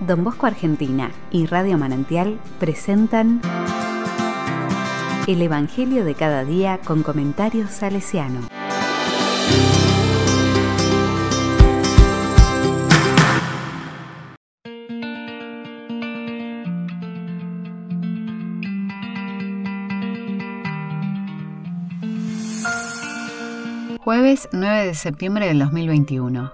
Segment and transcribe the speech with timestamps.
[0.00, 3.40] Don Bosco Argentina y Radio Manantial presentan
[5.26, 8.40] El Evangelio de cada día con comentarios salesiano.
[23.98, 26.52] Jueves 9 de septiembre del 2021.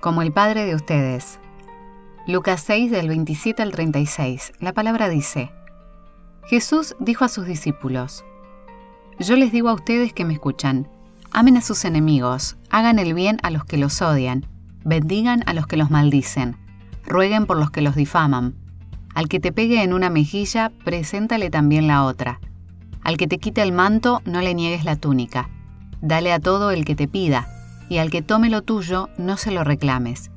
[0.00, 1.40] Como el Padre de ustedes.
[2.28, 4.54] Lucas 6 del 27 al 36.
[4.58, 5.52] La palabra dice,
[6.48, 8.24] Jesús dijo a sus discípulos,
[9.20, 10.88] Yo les digo a ustedes que me escuchan,
[11.30, 14.44] amen a sus enemigos, hagan el bien a los que los odian,
[14.84, 16.56] bendigan a los que los maldicen,
[17.04, 18.56] rueguen por los que los difaman.
[19.14, 22.40] Al que te pegue en una mejilla, preséntale también la otra.
[23.04, 25.48] Al que te quite el manto, no le niegues la túnica.
[26.00, 27.46] Dale a todo el que te pida,
[27.88, 30.32] y al que tome lo tuyo, no se lo reclames.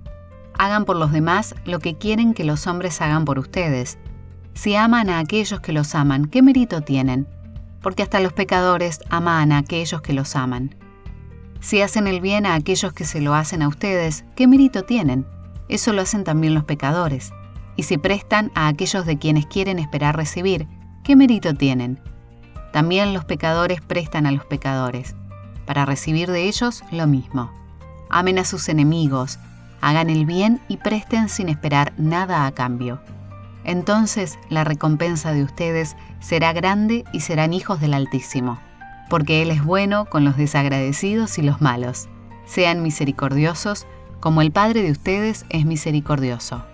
[0.60, 3.98] Hagan por los demás lo que quieren que los hombres hagan por ustedes.
[4.54, 7.30] Si aman a aquellos que los aman, ¿qué mérito tienen?
[7.82, 10.76] Porque hasta los pecadores aman a aquellos que los aman.
[11.62, 15.26] Si hacen el bien a aquellos que se lo hacen a ustedes, ¿qué mérito tienen?
[15.70, 17.32] Eso lo hacen también los pecadores.
[17.78, 20.68] Y si prestan a aquellos de quienes quieren esperar recibir,
[21.06, 22.02] ¿qué mérito tienen?
[22.74, 25.16] También los pecadores prestan a los pecadores
[25.66, 27.50] para recibir de ellos lo mismo.
[28.10, 29.40] Amen a sus enemigos,
[29.82, 33.02] hagan el bien y presten sin esperar nada a cambio.
[33.64, 38.60] Entonces la recompensa de ustedes será grande y serán hijos del Altísimo,
[39.10, 42.10] porque Él es bueno con los desagradecidos y los malos.
[42.46, 43.86] Sean misericordiosos,
[44.20, 46.66] como el Padre de ustedes es misericordioso.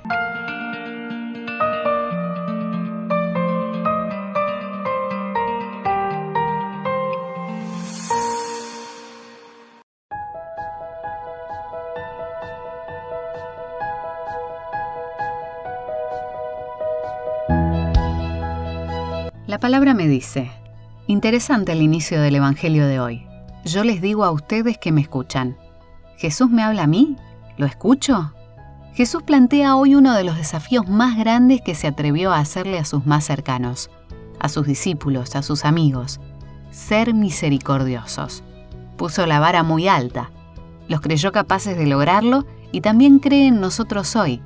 [19.56, 20.52] La palabra me dice,
[21.08, 23.26] interesante el inicio del Evangelio de hoy.
[23.64, 25.56] Yo les digo a ustedes que me escuchan.
[26.18, 27.16] ¿Jesús me habla a mí?
[27.56, 28.34] ¿Lo escucho?
[28.96, 32.84] Jesús plantea hoy uno de los desafíos más grandes que se atrevió a hacerle a
[32.84, 33.90] sus más cercanos,
[34.42, 36.20] a sus discípulos, a sus amigos,
[36.70, 38.44] ser misericordiosos.
[38.98, 40.32] Puso la vara muy alta.
[40.90, 44.42] Los creyó capaces de lograrlo y también cree en nosotros hoy.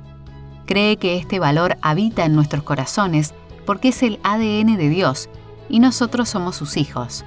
[0.66, 3.34] Cree que este valor habita en nuestros corazones
[3.70, 5.28] porque es el ADN de Dios
[5.68, 7.24] y nosotros somos sus hijos.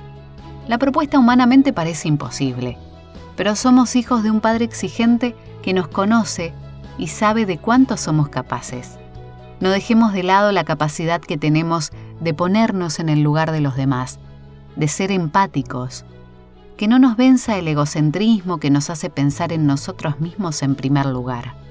[0.67, 2.77] La propuesta humanamente parece imposible,
[3.37, 6.53] pero somos hijos de un Padre exigente que nos conoce
[6.97, 8.97] y sabe de cuánto somos capaces.
[9.61, 13.77] No dejemos de lado la capacidad que tenemos de ponernos en el lugar de los
[13.77, 14.19] demás,
[14.75, 16.03] de ser empáticos,
[16.75, 21.05] que no nos venza el egocentrismo que nos hace pensar en nosotros mismos en primer
[21.05, 21.62] lugar.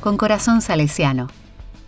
[0.00, 1.28] Con corazón salesiano.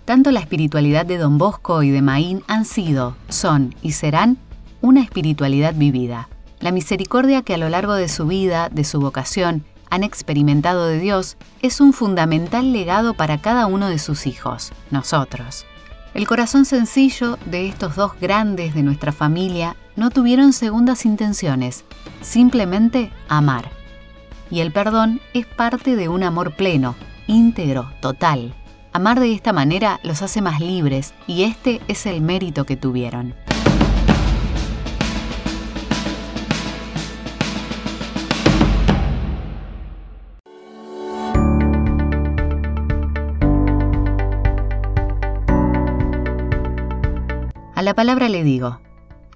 [0.05, 4.39] Tanto la espiritualidad de Don Bosco y de Maín han sido, son y serán
[4.81, 6.29] una espiritualidad vivida.
[6.61, 10.99] La misericordia que a lo largo de su vida, de su vocación, han experimentado de
[10.99, 15.67] Dios es un fundamental legado para cada uno de sus hijos, nosotros.
[16.15, 21.85] El corazón sencillo de estos dos grandes de nuestra familia no tuvieron segundas intenciones,
[22.21, 23.71] simplemente amar.
[24.51, 26.95] Y el perdón es parte de un amor pleno,
[27.27, 28.55] íntegro, total.
[28.93, 33.35] Amar de esta manera los hace más libres y este es el mérito que tuvieron.
[47.75, 48.81] A la palabra le digo,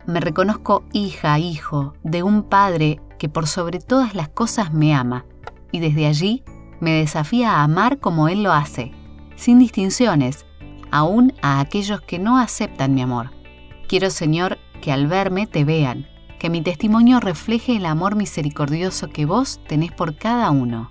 [0.07, 5.25] me reconozco hija, hijo, de un Padre que por sobre todas las cosas me ama,
[5.73, 6.45] y desde allí
[6.81, 8.93] me desafía a amar como Él lo hace,
[9.37, 10.47] sin distinciones,
[10.91, 13.31] aún a aquellos que no aceptan mi amor.
[13.89, 16.07] Quiero, Señor, que al verme te vean,
[16.39, 20.91] que mi testimonio refleje el amor misericordioso que vos tenés por cada uno.